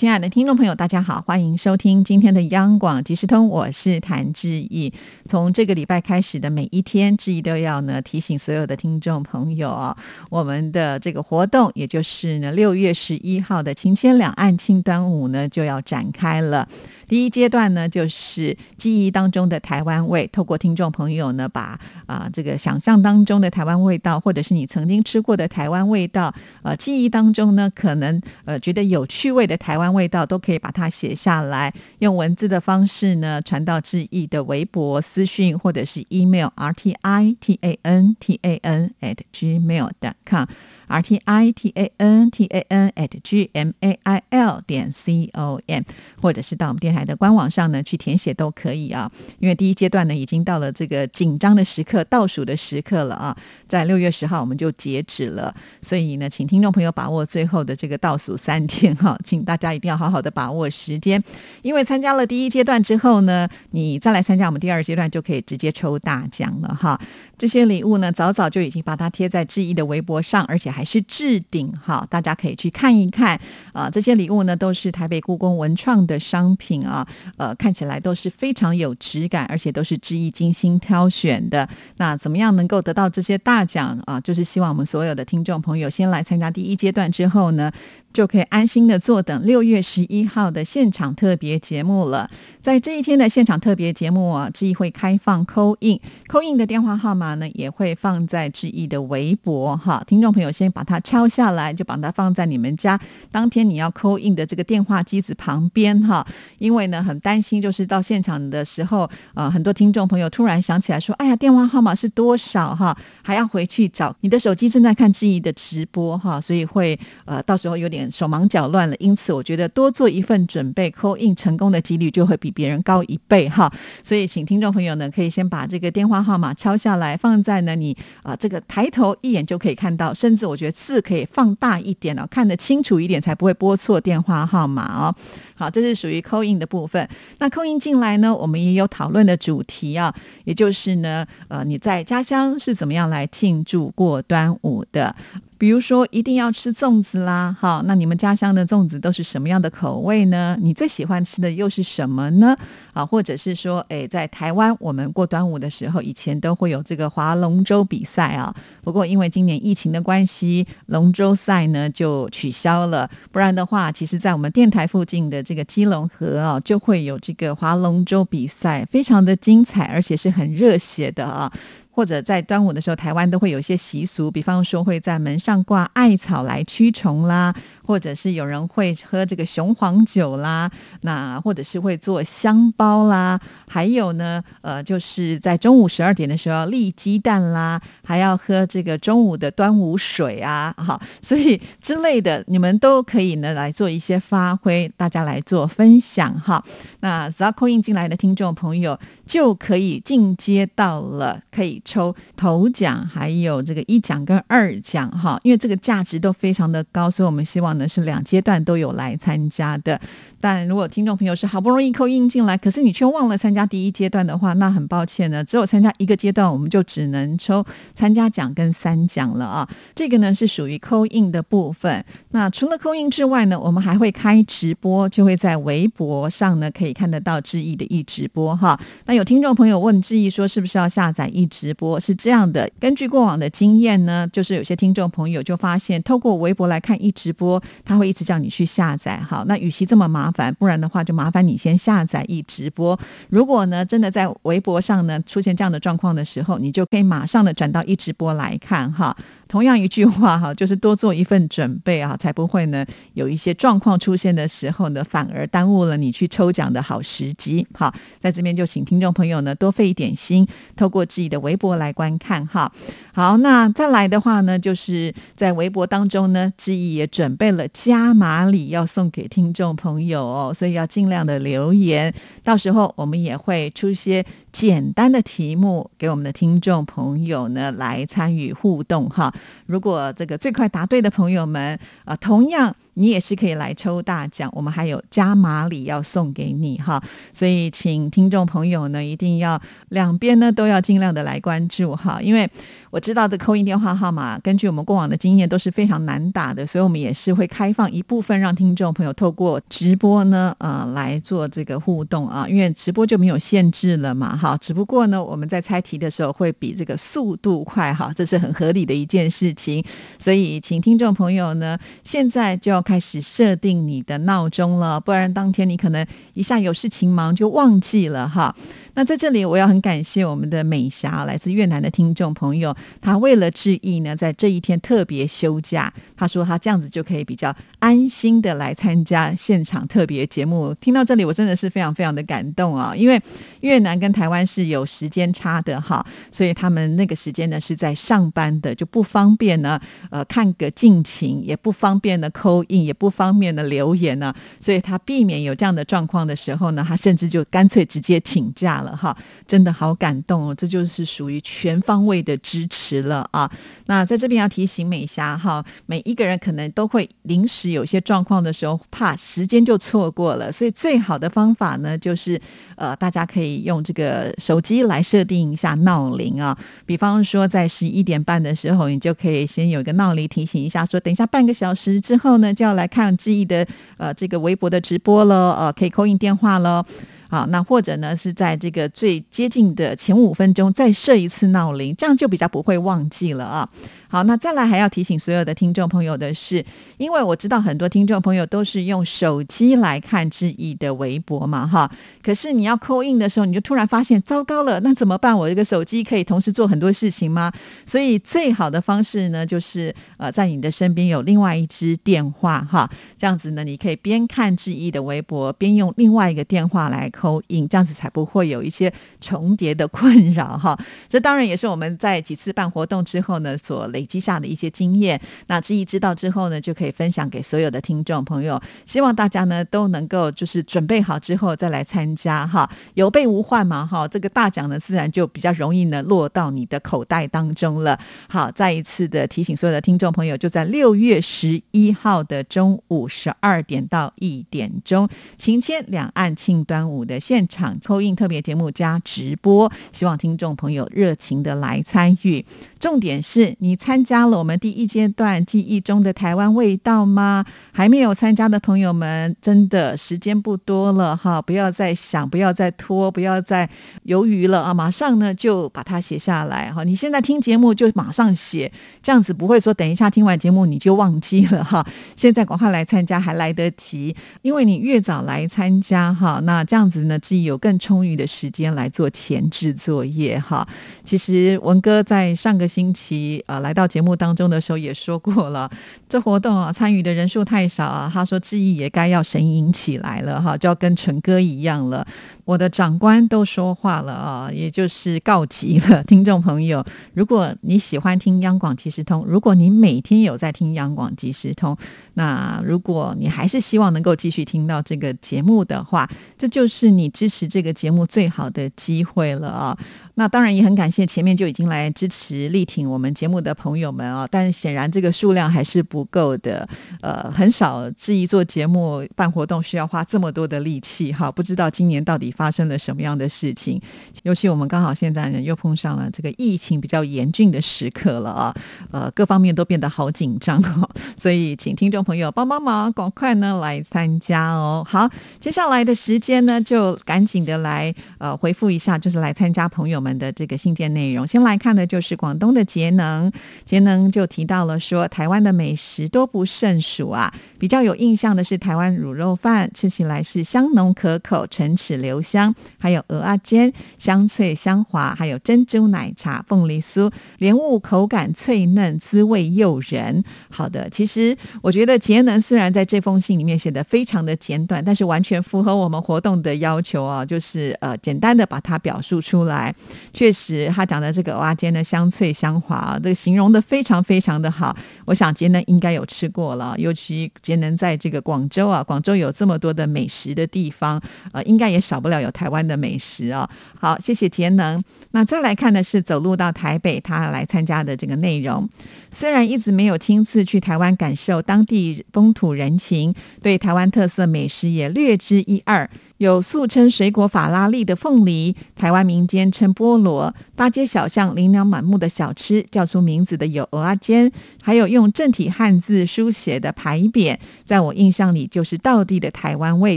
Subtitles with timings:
[0.00, 4.90] 亲爱的听众朋友，大家好，欢迎收听今天的央广即时通，我是谭志毅。
[5.26, 9.94] 从这个礼拜开始的每一天，志毅都要呢提醒所有的听众朋友，
[10.30, 16.66] 我们的这个活动，也就是呢六月十一号的情牵两岸庆端午呢就要展开了。
[17.06, 40.46] 第一阶段呢，就是记忆当中的台湾味，透过听众朋友呢，把啊这个想象当中的台湾味道，或者是你曾经吃过的台湾味道，呃，记忆当中呢，可能呃觉得有趣味的台湾味道，都可以把它写下来，用文字的方式呢，传到志毅的微博私讯或者是 email r t i t a n t a n at gmail dot com。
[40.90, 44.90] R t i t a n t a n at g m a i l 点
[44.90, 45.82] c o m，
[46.20, 49.10] 或者是到我们电台的官网上呢去填写都可以啊。
[49.38, 53.36] 因为第一阶段呢已经到了这个紧张的时刻、倒数的时刻了啊，
[53.68, 61.22] 在六月十号我们就截止了，所以呢，请听众朋友把握最后的这个倒数三天哈，请大家一定要好好的把握时间，
[61.62, 67.00] 因为参加了第一阶段之后呢，你再来参加我们第二阶段就可以直接抽大奖了哈。
[67.38, 70.79] 这些礼物呢，早早就已经把它贴在志毅的微博上，而且还。
[70.80, 73.38] 还是置顶哈，大家可以去看一看
[73.74, 73.90] 啊。
[73.90, 77.06] 这些礼物呢，都是台北故宫文创的商品啊，
[77.36, 81.68] 呃，看起来都是非常有质感，而且都是知意精心挑选的。
[81.98, 84.18] 那怎么样能够得到这些大奖啊？
[84.22, 87.70] 就是希望我们所有的听众朋友先来参加第一阶段之后呢。
[88.12, 92.28] 就可以安心的坐等六月十一号的现场特别节目了。
[92.60, 100.02] 在这一天的现场特别节目啊，志毅会开放扣印，扣印的电话号码呢也会放在志毅的微博哈。
[100.06, 103.00] 听众朋友先把它抄下来，就把它放在你们家
[103.30, 106.26] 当天你要扣印的这个电话机子旁边哈。
[106.58, 112.94] 因为呢很担心，就是到现场的时候，呃，很多听众朋友突然想起来说，哎呀，电话号码是多少哈？
[113.22, 117.99] 还要回去找你的手机正在看志毅的直播哈，所以会呃到时候有点。
[118.08, 123.68] 手忙脚乱了，因此我觉得多做一份准备，扣印成功的几率就会比别人高一倍哈。
[124.04, 135.12] 所以，请听众朋友呢，可以先把这个电话号码抄下来，放在呢你啊这个抬头一眼就可以看到，甚至我觉得字可以放大一点哦，看得清楚一点，才不会拨错电话号码哦。
[135.56, 137.08] 好，这是属于扣印的部分。
[137.38, 145.14] 那扣印进来呢，我们也有讨论的主题啊，也就是呢，呃，你在家乡是怎么样来庆祝过端午的？
[145.60, 150.56] 比如说，一定要吃粽子啦，好，那你们家乡的粽子都是什么样的口味呢？
[150.58, 152.56] 你最喜欢吃的又是什么呢？
[152.94, 158.54] 啊，或者是说，哎，在台湾，我们过端午的时候，以前都会有这个划龙舟比赛啊。
[158.82, 163.10] 不过，因为今年疫情的关系，龙舟赛呢就取消了。
[163.30, 171.52] 不然的话，其实，在我们电台附近的这个基隆河啊，就会有这个划龙舟比赛，非常的精彩，而且是很热血的啊。
[172.00, 177.54] 或者在端午的时候，台湾都会有一些习俗，比方说会在门上挂艾草来驱虫啦。
[177.84, 180.70] 或者是有人会喝这个雄黄酒啦，
[181.00, 196.62] 那或者是会做香包啦，还有呢，呃，就是在中午十二点的时候要立鸡蛋啦，还要喝这个中午的端午水啊，哈，所以之类的，你们都可以呢来做一些发挥，大家来做分享哈。
[197.00, 207.70] 那只要扣印进来的听众朋友就可以进阶到了可以抽头奖，还有这个一奖跟二奖哈，因为这个价值都非常的高，所以我们希望。
[207.88, 210.00] 是两阶段都有来参加的，
[210.40, 217.64] 但如果听众朋友是好不容易扣印进来，可是你却忘了参加第一阶段的话，那很抱歉呢，只有参加一个阶段，我们就只能抽
[217.94, 219.68] 参加奖跟三奖了啊。
[219.94, 222.04] 这个呢是属于扣印的部分。
[222.30, 228.78] 那除了扣印之外呢，我们还会开直播，就会在微博上呢可以看得到志毅的一直播哈。
[229.06, 232.00] 那有听众朋友问志毅说，是不是要下载一直播？
[232.00, 237.59] 是这样的，根据过往的经验呢，就是有些听众朋友就发现，透过微博来看一直播。
[237.84, 242.98] 他会一直叫你去下载，好，那与其这么麻烦，不然的话就麻烦你先下载一直播。
[243.28, 249.16] 如果呢真的在微博上呢出现这样的状况的时候，你就可以马上的转到一直播来看哈。
[249.50, 257.66] 同样一句话哈，就是多做一份准备啊，才不会呢有一些状况出现的时候呢，反而耽误了你去抽奖的好时机。
[257.74, 262.70] 好，在这边就请听众朋友呢多费一点心，透过自己的微博来观看哈。
[263.12, 272.14] 好，那再来的话呢，就是在微博当中呢，志毅也准备了加码礼要送给听众朋友哦，所以要尽量的留言，
[272.44, 279.34] 到时候我们也会出一些简单的题目给我们的听众朋友呢来参与互动哈。
[279.66, 287.02] 如果这个最快答对的朋友们啊，同样你也是可以来抽大奖，我们还有加码礼要送给你哈。
[287.32, 289.60] 所以请听众朋友呢，一定要
[289.90, 292.50] 两边呢都要尽量的来关注哈，因为
[292.90, 304.56] 我知道的扣印电话号码，根据我们过往的经验都是非常难打的，所以我们也是会开放一部分让听众朋友透过直播呢，呃，来做这个互动啊，因为直播就没有限制了嘛哈。
[304.60, 309.84] 只不过呢，我们在猜题的时候会比这个速度快哈，这是很合理的一件事情。
[310.18, 316.04] 所以，请听众朋友呢，现在就要开始设定你的闹钟了，不然当天你可能
[316.34, 318.54] 一下有事情忙就忘记了哈。
[318.94, 325.92] 那在这里，我要很感谢我们的美霞，来自越南的听众朋友，他为了致意呢，在这一天特别休假。
[326.16, 330.74] 他说他这样子就可以比较安心的来参加现场特别节目。
[330.80, 332.94] 听到这里，我真的是非常非常的感动啊！
[332.94, 333.20] 因为
[333.60, 344.34] 越南跟台湾是有时间差的哈，所以他们那个时间呢是在上班的，就不方便呢，呃，看个尽情，也不方便的扣印，也不方便的留言呢。
[344.58, 348.79] 所以他避免有这样的状况的时候呢，他甚至就干脆直接请假。
[348.82, 349.16] 了哈，
[349.46, 350.54] 真的好感动哦！
[350.54, 353.50] 这就是属于全方位的支持了啊。
[353.86, 362.40] 那在这边要提醒美霞哈，每一个人可能都会临时有些状况的时候，怕时间就错过了，所以最好的方法呢，就是
[362.76, 366.56] 呃，大家可以用这个手机来设定一下闹铃啊。
[366.86, 373.66] 比方说，在十一点半的时候，你就可以先有一个闹铃提醒一下，说等一下半个小时之后呢，就要来看志毅的
[373.96, 376.84] 呃这个微博的直播了，呃，可以扣印电话了。
[377.30, 383.68] 好，那或者呢是在这个最接近的前五分钟再设一次闹铃，这样就比较不会忘记了啊。
[384.10, 386.64] 好，那再来还要提醒所有的听众朋友的是，
[386.96, 391.88] 因为我知道很多听众朋友都是用手机来看志毅的微博嘛，哈。
[392.20, 395.38] 可是你要扣印的时候，你就突然发现，糟糕了，那怎么办？
[395.38, 397.52] 我这个手机可以同时做很多事情吗？
[397.86, 410.76] 所以最好的方式呢，就是呃，在你的身边有另外一支电话，哈，这样子呢，你可以边看志毅的微博，边用另外一个电话来扣印，这样子才不会有一些重叠的困扰，哈。
[411.08, 418.58] 这当然也是我们在几次办活动之后呢，所累积下的一些经验，那志毅知道之后呢，就可以分享给所有的听众朋友。
[418.86, 424.08] 希望大家呢都能够就是准备好之后再来参加哈，有备无患嘛哈。
[424.08, 427.98] 这个大奖呢，自然就比较容易呢落到你的口袋当中了。
[428.26, 435.06] 好，再一次的提醒所有的听众朋友，就在六月十一号的中午十二点到一点钟，
[435.36, 442.42] 晴天两岸庆端午的现场抽印特别节目加直播，希望听众朋友热情的来参与。
[442.80, 444.00] 重点是你参。
[444.02, 447.44] 加了我们第一阶段记忆中的台湾味道吗？
[447.70, 451.40] 还没有参加的朋友们，真的时间不多了哈！
[451.40, 453.68] 不要再想，不要再拖，不要再
[454.04, 454.74] 犹豫了啊！
[454.74, 456.82] 马上呢就把它写下来哈！
[456.82, 458.72] 你现在听节目就马上写，
[459.02, 461.86] 这样子不会说等一下听完节目你就忘记了哈！
[462.16, 470.66] 现在赶快来参加还来得及，因为你越早来参加哈，那这样子呢，自己有更充裕的时间来做前置作业哈。
[471.04, 473.90] 其实文哥在上个星期呃来到。
[473.90, 475.68] 节目当中的时候也说过了，
[476.08, 482.06] 这活动啊参与的人数太少啊，他说志毅也该要神隐起来了哈，就要跟纯哥一样了。
[482.44, 486.84] 我的长官都说话了啊，也就是告急了，听众朋友，
[487.14, 491.76] 如果你喜欢听央广即时通，如果你每天有在听央广即时通，
[492.14, 499.76] 那如果你还是希望能够继续听到这个节目的话，这就是你支持这个节目最好的机会了啊。
[500.20, 506.68] 那当然也很感谢前面就已经来支持力挺我们节目的朋友们啊，但显然这个数量还是不够的，
[507.00, 513.80] 呃，很少质疑做节目办活动需要花这么多的力气哈，不知道今年到底发生了什么样的事情，
[514.22, 518.54] 尤其我们刚好现在呢又碰上了这个疫情比较严峻的时刻了啊，
[518.90, 524.86] 呃，各方面都变得好紧张哦，所以请听众朋友帮帮忙，赶快呢来参加哦。
[524.86, 525.08] 好，
[525.38, 530.09] 接下来的时间呢就赶紧的来呃回复一下，就是来参加朋友们。
[530.16, 533.30] 的这个信件内容，先来看的就是广东的节能，
[533.64, 550.22] 节能就提到了说，台湾的美食都不胜数啊，比较有印象的是台湾卤肉饭，吃起来是香浓可口，唇齿留香；还有鹅啊煎，香脆香滑；还有珍珠奶茶、凤梨酥，莲雾口感脆嫩，滋味诱人。
[550.48, 559.74] 好的，其实我觉得节能虽然在这封信里面写的非常的简短，但是完全符合我们活动的要求啊，就是呃简单的把它表述出来。
[560.12, 564.76] 确实他讲的这个蚵仔煎呢，香脆香滑，这个形容的非常非常的好。
[565.06, 571.00] 我想节能应该有吃过了，尤其节能在这个广州啊，广州有这么多的美食的地方，
[571.32, 573.48] 呃，应该也少不了有台湾的美食啊。
[573.78, 574.82] 好，谢谢节能。
[575.12, 578.68] 那再来看的是走路到台北，他来参加的这个内容。
[579.10, 585.88] 虽然一直没有亲自去台湾感受当地风土人情，对台湾特色美食也略知一二。
[586.18, 594.30] 有素称水果法拉利的凤梨，台湾民间称菠萝，八街小巷琳琅满目的小吃，叫出名字的有蚵仔煎，
[594.62, 599.96] 还有用正体汉字书写的牌匾，在我印象里就是道地的台湾味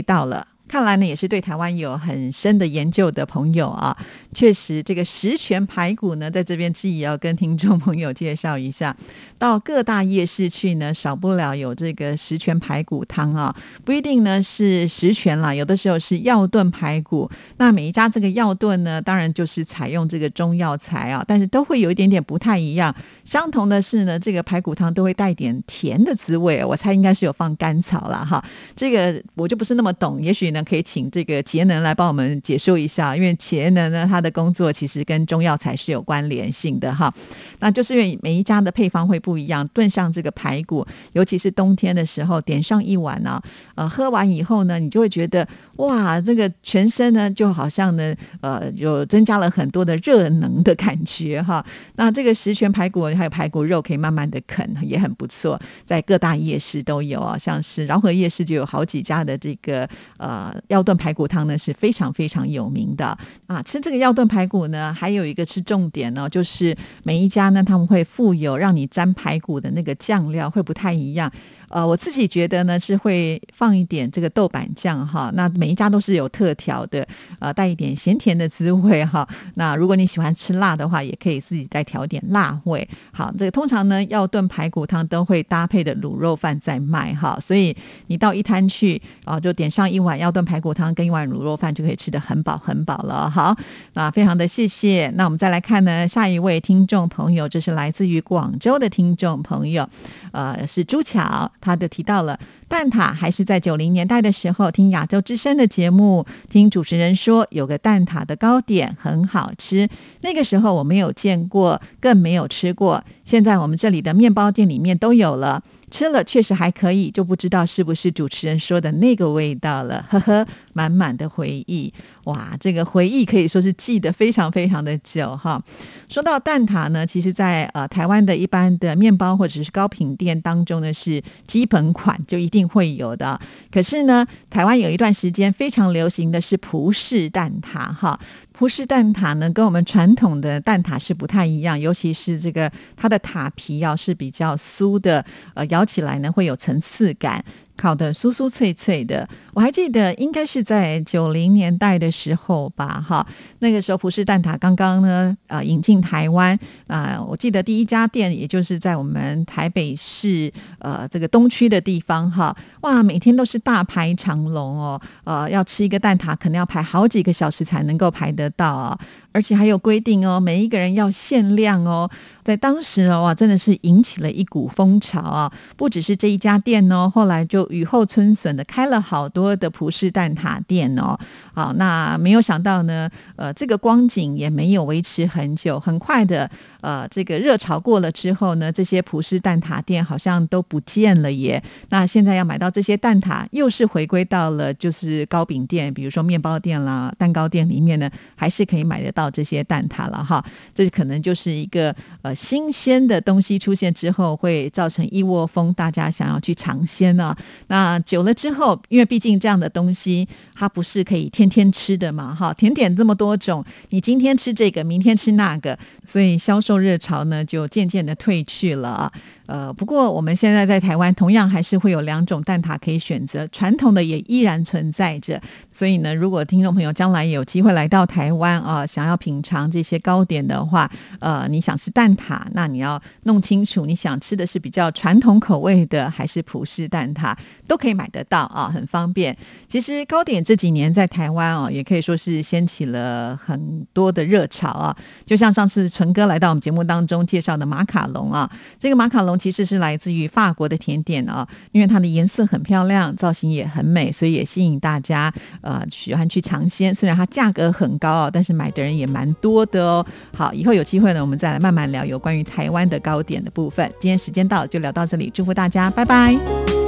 [0.00, 0.48] 道了。
[0.74, 3.96] 看来呢，也是对台湾有很深的研究的朋友啊。
[4.32, 8.96] 确实，这个十全排骨呢，在这边自己要跟听众朋友介绍一下。
[9.38, 13.54] 到各大夜市去呢，少不了有这个十全排骨汤啊。
[13.84, 17.30] 不一定呢是十全啦，有的时候是药炖排骨。
[17.58, 22.92] 那每一家这个药炖呢，当然就是采用这个中药材啊，但是都会有一点点不太一样。
[23.24, 26.64] 相同的是呢，这个排骨汤都会带点甜的滋味。
[26.64, 28.44] 我猜应该是有放甘草了哈。
[28.74, 30.63] 这个我就不是那么懂，也许呢。
[30.64, 37.12] 可以请这个节能来帮我们解说一下，因为节能呢，他的工作其实跟中药材是有关联性的哈。
[37.60, 43.40] 那就是因为每一家的配方会不一样，炖上这个排骨，尤其是冬天的时候，点上一碗呢，
[43.74, 51.64] 呃，喝完以后呢，你就会觉得哇，这个全身呢就好像呢，呃，有增加了很多的热能的感觉哈。
[51.96, 60.53] 那这个十全排骨还有排骨肉可以慢慢的啃，也很不错，在各大夜市都有啊，像是饶河夜市就有好几家的这个呃。
[60.68, 63.62] 药炖排骨汤呢是非常非常有名的啊！
[63.62, 71.30] 吃这个药炖排骨呢，还有一个是重点呢，就是每一家呢他们会附有让你沾排骨的那个酱料会不太一样。
[71.74, 77.04] 呃，我自己觉得呢是会放一点这个豆瓣酱哈，那每一家都是有特调的，
[77.40, 79.28] 呃，带一点咸甜的滋味哈。
[79.56, 82.88] 那如果你喜欢吃辣的话，也可以自己再调点辣味。
[83.12, 87.76] 好，这个通常呢要炖排骨汤都会搭配的卤肉饭在卖哈，所以
[88.06, 93.28] 你到一摊去啊，就点上一碗要炖排骨汤跟一碗卤肉饭就可以吃的很饱很饱了。
[93.28, 93.52] 好，
[93.94, 95.12] 那，非常的谢谢。
[95.16, 99.88] 那我们再来看呢，下一位听众朋友，这是来自于广州的听众朋友，
[100.30, 101.50] 呃，是朱巧。
[101.64, 109.88] 他就提到了蛋挞，还是在九零年代的时候听亚洲之声的节目，听主持人说有个蛋挞的糕点很好吃。
[110.22, 113.04] 那个时候我没有见过，更没有吃过。
[113.24, 120.04] 现在我们这里的面包店里面都有了，吃了确实还可以，就不知道是不是主持人说的那个味道了。
[120.10, 121.92] 呵呵，满满的回忆，
[122.24, 125.62] 哇，这个回忆可以说是记得非常非常的久哈。
[126.08, 133.40] 说到蛋挞呢，其实，在呃台湾的一般的面包或者是糕品店当中呢，是基本款就一定会有的。
[133.70, 138.18] 可是呢，台湾有一段时间非常流行的是葡式蛋挞哈。
[138.52, 147.44] 葡式蛋挞呢，跟我们传统的蛋挞是不太一样，尤其是这个它的塔皮要是比较酥的，呃，咬起来呢会有层次感。
[147.76, 153.26] 烤的酥酥脆脆的，我还记得应该是在九零年代的时候吧，哈，
[153.58, 168.98] 那个时候葡式蛋挞刚刚呢啊引进台湾啊，我记得第一家店也就是在我们台北市呃这个东区的地方哈，哇，每天都是大排长龙哦，呃，要吃一个蛋挞可能要排好几个小时才能够排得到啊。
[169.32, 172.08] 而且还有规定哦，每一个人要限量哦。
[172.44, 175.52] 在当时哦，哇，真的是引起了一股风潮啊！
[175.76, 181.18] 不只是这一家店哦，后来就雨后春笋的开了好多的葡式蛋挞店哦。
[181.52, 191.62] 好，那没有想到呢，呃，这个光景也没有维持很久，很快的，呃，这个热潮过了之后呢，这些葡式蛋挞店好像都不见了耶。
[191.90, 199.30] 那现在要买到这些蛋挞，又是回归到了就是糕饼店，比如说面包店啦、蛋糕店里面呢，还是可以买得到。
[199.34, 201.92] 这些蛋挞了哈，这可能就是一个
[202.22, 207.34] 呃新鲜的东西出现之后，会造成一窝蜂大家想要去尝鲜呢。
[207.68, 219.12] 那久了之后，因为毕竟这样的东西它不是可以天天吃的嘛，哈，甜点这么多种，你今天吃这个，明天吃那个，所以销售热潮呢就渐渐的退去了。
[219.46, 225.40] 呃，不过我们现在在台湾同样还是会有两种蛋挞可以选择，传统的也依然存在着。
[225.70, 237.36] 所以呢，如果听众朋友将来有机会来到台湾啊，想要品尝这些糕点的话，呃，你想吃蛋挞，那你要弄清楚你想吃的是比较传统口味的，还是葡式蛋挞。
[237.66, 239.36] 都可以买得到啊，很方便。
[239.68, 244.96] 其实糕点这几年在台湾哦，也可以说是掀起了很多的热潮啊。
[245.24, 256.94] 就像上次纯哥来到我们节目当中介绍的马卡龙啊，这个马卡龙其实是来自于法国的甜点啊，因为它的颜色很漂亮，造型也很美，所以也吸引大家呃喜欢去尝鲜。
[256.94, 260.06] 虽然它价格很高啊，但是买的人也蛮多的哦。
[260.36, 263.90] 好，以后有机会呢，我们再来慢慢聊有关于台湾的糕点的部分。
[263.98, 266.83] 今天时间到，就聊到这里，祝福大家，拜拜。